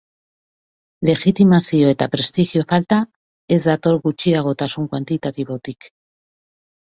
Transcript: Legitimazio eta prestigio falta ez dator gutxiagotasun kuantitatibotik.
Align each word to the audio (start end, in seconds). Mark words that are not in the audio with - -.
Legitimazio 1.09 1.91
eta 1.95 2.07
prestigio 2.15 2.63
falta 2.71 2.97
ez 3.57 3.59
dator 3.67 3.99
gutxiagotasun 4.07 4.89
kuantitatibotik. 4.95 5.93